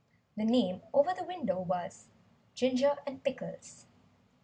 [0.35, 2.07] The name over the window was
[2.55, 3.85] "Ginger and Pickles."